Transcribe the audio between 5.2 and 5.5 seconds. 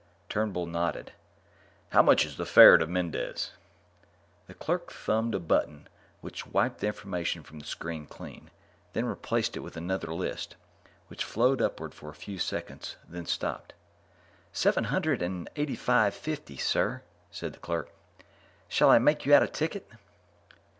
a